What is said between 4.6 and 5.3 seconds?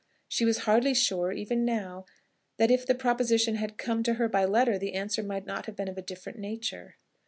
the answer